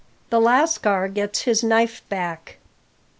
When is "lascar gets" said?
0.41-1.41